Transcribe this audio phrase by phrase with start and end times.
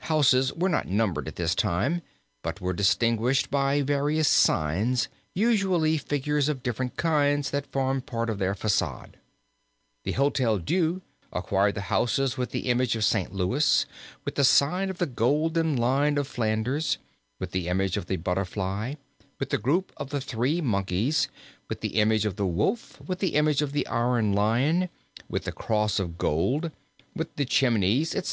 [0.00, 2.02] Houses were not numbered at this time
[2.42, 8.38] but were distinguished by various signs, usually figures of different kinds that formed part of
[8.38, 9.16] their facade.
[10.04, 11.00] The Hotel Dieu
[11.32, 13.32] acquired the houses with the image of St.
[13.32, 13.86] Louis,
[14.26, 16.98] with the sign of the golden lion of Flanders,
[17.38, 18.96] with the image of the butterfly,
[19.38, 21.28] with the group of the three monkeys,
[21.70, 24.90] with the image of the wolf, with the image of the iron lion,
[25.30, 26.70] with the cross of gold,
[27.16, 28.30] with the chimneys, etc.